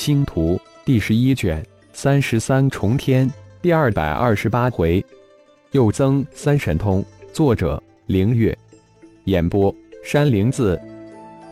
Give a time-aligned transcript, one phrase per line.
[0.00, 1.62] 星图第十一卷
[1.92, 5.04] 三十三重天第二百二十八回，
[5.72, 7.04] 又增三神通。
[7.34, 8.56] 作者：凌月。
[9.24, 10.80] 演播：山灵子。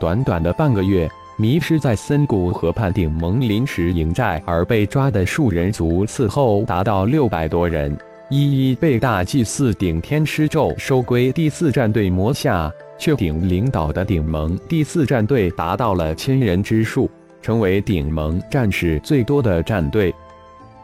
[0.01, 1.07] 短短的半个月，
[1.37, 7.95] 迷失在森谷河畔顶盟临时营寨而被抓的树人族伺候达到六百多人，
[8.31, 12.73] 一一被大祭司顶天施咒收归第四战队魔下。
[12.99, 17.09] 却顶领导的顶盟第四战队达到了千人之数。
[17.43, 20.15] 成为顶盟战士最多的战队。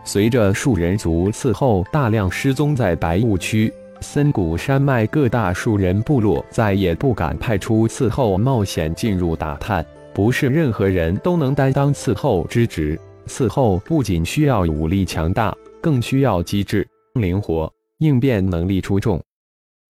[0.05, 9.85] 随着树人族伺候大量失踪在白雾区、森谷山脉各大树人部落，再也不敢派出伺候冒险进入打探。
[10.13, 13.01] 不是任何人都能担当伺候之职。
[13.27, 19.19] 伺候不仅需要武力强大，更需要机智、灵活、应变能力出众。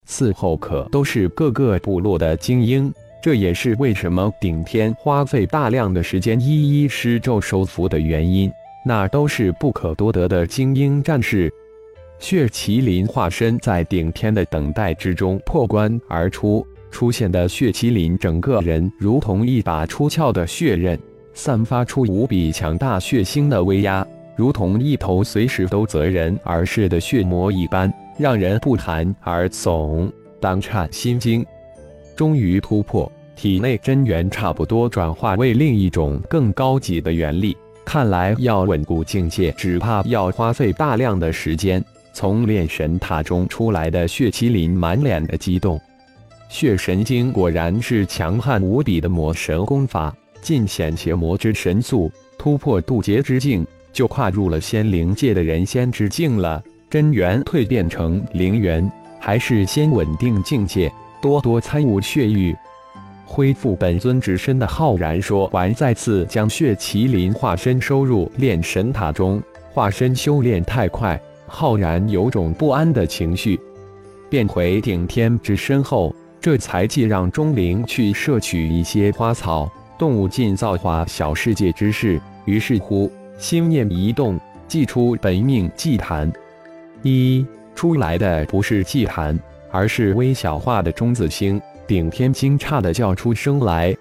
[0.08, 2.94] 伺候可都是各个部落的精英。
[3.24, 8.52] 这也是为什么顶天花费大量的时间一一施咒收服的原因。
[8.84, 11.50] 那都是不可多得的精英战士。
[12.18, 20.98] 血麒麟化身在顶天的等待之中破关而出，出现的血麒麟整个人如同一把出鞘的血刃，
[21.32, 31.42] 散发出无比强大血腥的威压，如同一头随时都择人而噬的血魔一般，让人不寒而悚，胆颤心惊。
[32.16, 37.56] 终于突破，体内真元差不多转化为另一种更高级的元力。
[37.84, 41.84] 看来要稳固境界，只怕要花费大量的时间。
[42.12, 45.80] 从炼神塔中出来的血麒麟满脸的激动。
[46.48, 56.62] 血神经果然是强悍无比的魔神功法，尽显邪魔之神速，突破渡劫之境，就跨入了仙灵界的人仙之境了。
[56.88, 60.92] 真元蜕变成灵元，还是先稳定境界。
[61.24, 62.54] 多多参悟血域，
[63.24, 69.42] 恢复本尊之身的浩然说完，再次将血麒麟化身收入炼神塔中。
[69.72, 73.58] 化身修炼太快，浩然有种不安的情绪。
[74.28, 79.66] 变回顶天之身后，这才既让钟灵去摄取一些花草、
[79.98, 82.20] 动物进造化小世界之事。
[82.44, 84.38] 于是乎，心念一动，
[84.68, 86.30] 祭出本命祭坛。
[87.02, 89.40] 一出来的不是祭坛。
[89.74, 93.92] 而是微小化的中子星，顶天惊诧的叫出声来：“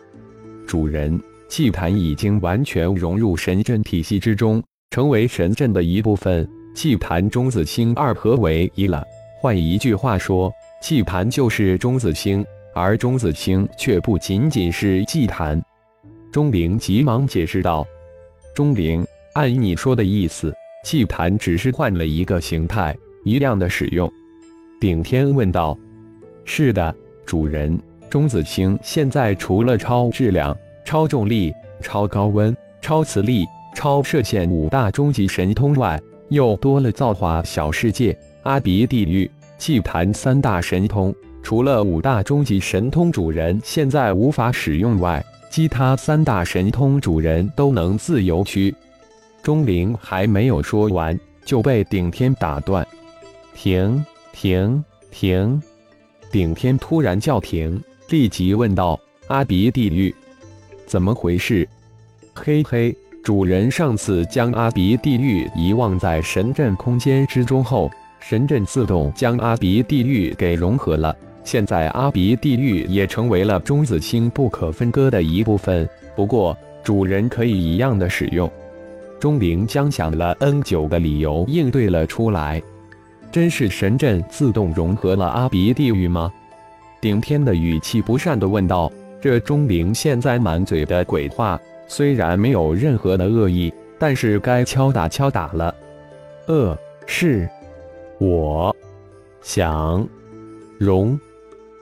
[0.67, 1.19] 主人，
[1.49, 6.47] 祭坛已经完全融入神阵体系之中，成为神阵的一部分。
[6.75, 9.03] 祭坛中子星二合为一了。
[9.41, 12.45] 换一句话说，祭坛就是中子星，
[12.75, 15.59] 而中子星却不仅仅是祭坛。”
[16.31, 17.83] 钟灵急忙解释道
[18.53, 19.03] ：“钟灵，
[19.33, 20.53] 按你说的意思，
[20.85, 22.95] 祭坛只是换了一个形态，
[23.25, 24.07] 一样的使用。”
[24.83, 25.77] 顶天问道
[26.43, 26.93] ：“是的，
[27.25, 27.79] 主人。
[28.09, 41.15] 中子星现在除了超质量、超重力、超高温、超磁力、超射线五大终极神通外，又多了造化小世界、阿鼻地狱、祭坛三大神通。
[41.41, 48.75] 除了五大终极神通主人现在无法使用外，其他三大神通主人都能自由区。”
[49.41, 52.85] 钟灵还没有说完，就被顶天打断
[53.55, 55.61] ：“停！”停停！
[56.31, 58.99] 顶天突然叫停，立即问道
[59.29, 60.13] ：“阿鼻地狱，
[60.85, 61.65] 怎么回事？”
[62.33, 62.93] 嘿嘿，
[63.23, 67.89] 主人上次将阿鼻地狱遗忘在神阵空间之中后，
[68.19, 71.15] 神阵自动将阿鼻地狱给融合了。
[71.43, 75.87] 现在阿鼻地狱也成为了中子星不可分割的一部分。
[76.15, 78.51] 不过，主人可以一样的使用。
[79.19, 82.61] 钟灵将想了 N 久的理由应对了出来。
[83.33, 86.31] 真是神阵自动融合了阿鼻地狱吗？
[87.01, 88.91] 顶天的语气不善地问道。
[89.19, 95.73] 这钟灵现在满嘴的鬼话，虽然没有任何的恶意，但是该敲打敲打了。
[96.45, 96.77] 呃，
[97.07, 97.49] 是，
[98.19, 98.75] 我
[99.41, 100.07] 想
[100.77, 101.19] 融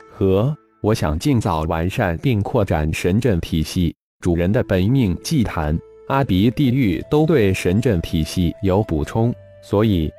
[0.09, 3.93] 合，我想尽早完善并扩展神阵体系。
[4.21, 10.09] 主人的本命祭坛、阿鼻地狱都对神阵体系有补充，所以。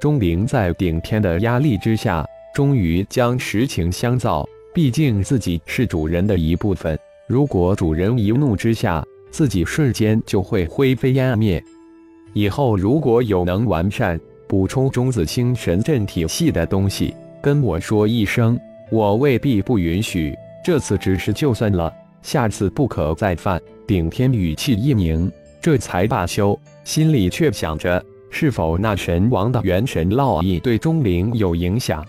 [0.00, 4.48] 钟灵在顶天的压力之下，终于将实情相造。
[4.72, 11.62] 毕竟自己是主人的一部分，如果主人一怒之下，自己瞬间就会灰飞烟灭。
[12.32, 14.18] 以后如果有能完善、
[14.48, 18.58] 补充中子星神阵体系的东西，跟我说一声，
[18.90, 20.34] 我未必不允许。
[20.64, 21.92] 这次只是就算了，
[22.22, 23.60] 下次不可再犯。
[23.86, 25.30] 顶天语气一凝，
[25.60, 28.02] 这才罢休，心里却想着。
[28.30, 32.04] 是否那神王的元神烙印对钟灵有影响？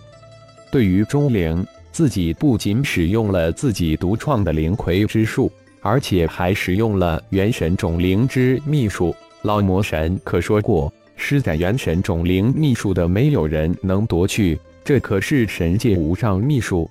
[0.72, 5.52] 对于钟灵，自己不仅使用了自己独创的灵魁之术，
[5.82, 9.14] 而且还使用了元神种灵之秘术。
[9.42, 16.90] 老魔神可说过，施展元神种灵秘术的没有人能夺去，这可是神界无上秘术。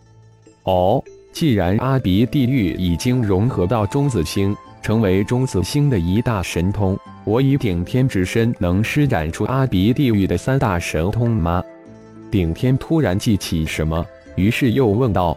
[0.64, 11.62] 哦，既然阿鼻地狱已经融合到中子星，成为中子星的一大神通，我以顶天之身能施展出阿鼻地狱的三大神通吗？
[12.30, 14.04] 顶天突然记起什么，
[14.36, 15.36] 于是又问道：“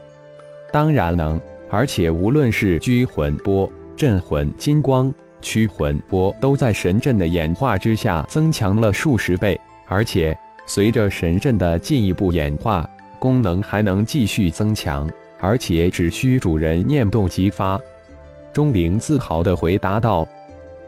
[0.71, 3.67] 当然能。”而且无论是拘魂波、
[3.97, 5.11] 镇魂金光、
[5.41, 9.59] 驱魂波，都在神阵的演化之下增强了数十倍。
[9.87, 10.37] 而且
[10.67, 12.87] 随着神阵的进一步演化，
[13.17, 15.09] 功能还能继续增强，
[15.39, 17.79] 而且只需主人念动即发。
[18.53, 20.27] 钟灵自豪地回答道：“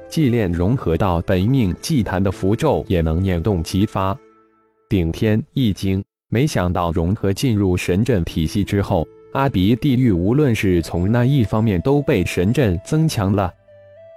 [0.07, 4.15] 祭炼融合到本命祭坛的符咒也能念动即发。”
[4.87, 9.07] 顶天一惊，没想到融合进入神阵体系之后。
[9.33, 13.51] 阿鼻地狱无论是从那一方面都被神阵增强了。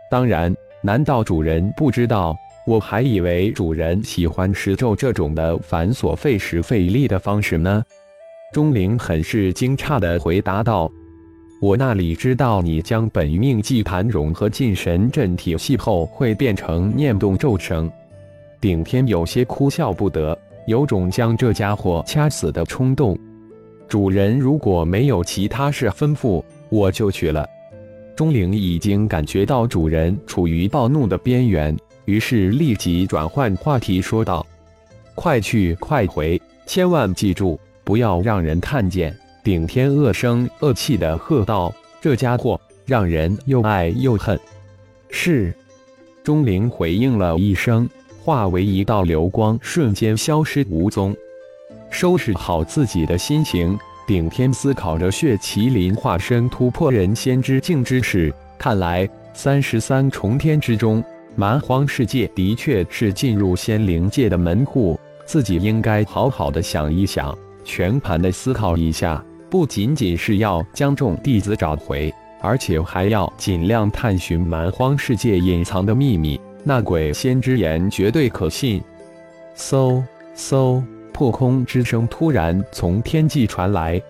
[0.08, 2.36] 当然，难道主人不知道？
[2.64, 7.82] 我还以为主人喜欢施咒这种的繁琐费时费力的方式呢。
[8.52, 10.88] 钟灵很是惊诧地回答道
[11.60, 17.90] ：“我那里知道，你将本命祭坛融合进神阵体系后，会变成念动咒声。”
[18.60, 23.18] 顶天有些哭笑不得，有种将这家伙掐死的冲动。
[23.88, 27.48] 主人如果没有其他事吩咐，我就去了。
[28.14, 34.44] 钟灵已经感觉到主人处于暴怒的边缘，于是立即转换话题说道
[35.14, 44.38] ：“快去快回，千万记住，不要让人看见。”顶天恶声恶气的喝道：“这家伙让人又爱又恨。”
[45.10, 45.54] 是。
[46.24, 47.88] 钟灵回应了一声，
[48.22, 51.16] 化为一道流光，瞬间消失无踪。
[51.88, 58.30] 收拾好自己的心情，顶天思考着血麒麟化身突破人仙之境之事。
[58.58, 61.02] 看来三十三重天之中，
[61.34, 65.00] 蛮荒世界的确是进入仙灵界的门户。
[65.24, 76.40] 自己应该好好的想一想，全盘的思考一下，不仅仅是要将众弟子找回，而且还要尽量探寻蛮荒世界隐藏的秘密。
[76.64, 78.82] 那鬼仙之言绝对可信。
[79.56, 80.02] 嗖
[80.36, 80.82] 嗖。
[81.10, 84.00] 破空之声突然从天际传来，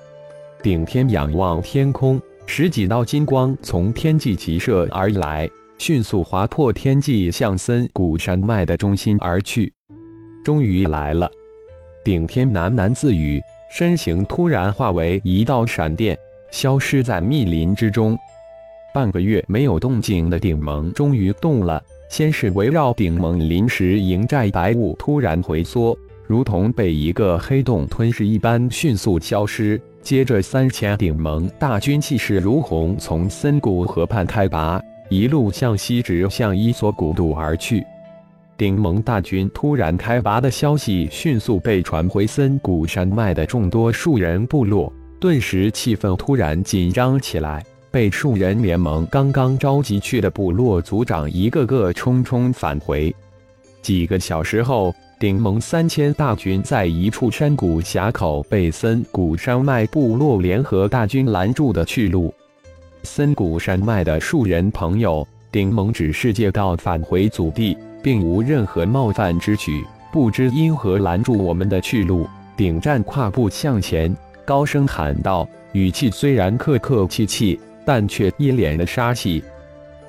[0.63, 5.49] 顶天仰望天空，十几道金光从天际急射而来，
[5.79, 9.73] 迅速划破天际，向森谷山脉的中心而去。
[10.45, 11.31] 终于来了，
[12.05, 16.19] 顶天喃喃自语，身形突然化为一道闪电，
[16.51, 18.19] 消失在密林之中。
[18.95, 25.97] 半个月没有动静的顶盟终于动了，先是围绕顶盟临时营寨白雾突然回缩。
[26.27, 29.81] 如同被一个黑洞吞噬一般，迅速消失。
[30.03, 34.81] 接着，三千顶盟大军气势如虹，从森谷河畔开拔，
[35.11, 37.85] 一路向西直向伊索古渡而去。
[38.59, 47.65] 顶盟大军突然开拔的消息迅速被传回森谷山脉的众多树人部落，顿时气氛突然紧张起来。
[47.91, 53.15] 被树人联盟刚刚召集去的部落族长一个个匆匆返回。
[53.81, 54.95] 几个小时后。
[55.21, 62.33] 顶盟三千大军在一处山谷峡口被森谷山脉部落联合大军拦住的去路。
[63.03, 72.27] 森谷山脉的树人朋友，顶盟只是借道返回祖地，并无任何冒犯之举，不知因何拦住我们的去路。
[72.57, 79.43] 顶战跨步向前，高声喊道，语气虽然客客气气，但却一脸的杀气。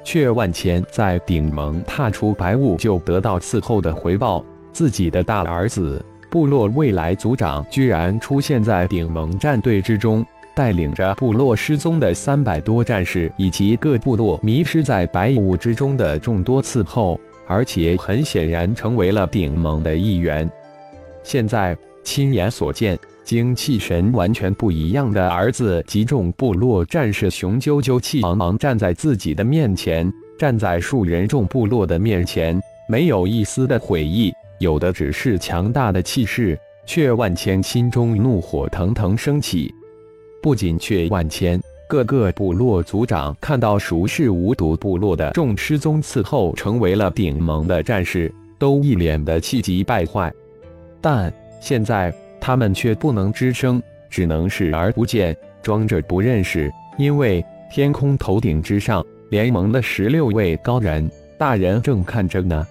[0.04, 4.44] 却万千在顶盟踏出白雾就得到伺候的回报。
[4.72, 10.26] 自己的大儿子，部落未来族长，居然出现在顶盟战队之中，
[10.56, 20.50] 带领着部落失踪的三百多战士，以及各部落迷失在白雾之中的众多伺候，而且很显然成为了顶盟的一员。
[21.24, 34.32] 现在亲眼所见，精气神完全不一样的儿子及众部落战士，雄赳赳气昂昂站在自己的面前，站在数人众部落的面前，没有一丝的悔意。
[34.60, 39.74] 有的只是强大的气势，却万千心中怒火腾腾升起。
[40.42, 50.32] 不仅却万千，各个部落族长看到熟视无睹部落的众失踪伺候成为了顶盟的战士，都一脸的气急败坏。
[51.02, 56.72] 但现在他们却不能吱声，只能视而不见，装着不认识。
[57.00, 62.68] 因为天空头顶之上，联盟的十六位高人大人正看着呢。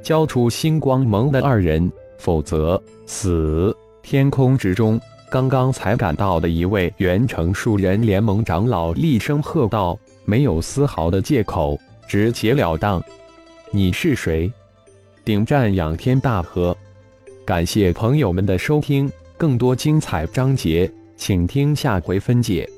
[0.00, 3.76] 交出星光盟的二人，否则死！
[4.00, 5.00] 天空之中，
[5.34, 11.76] 刚刚才赶到的一位元城树人联盟长老厉声喝道：“没有丝毫的借口，
[12.06, 13.02] 直截了当。
[13.72, 14.48] 你是谁？
[15.24, 16.76] 顶赞仰天大喝。
[17.44, 22.70] 感谢朋友们的收听，更多精彩章节，请听下回分解。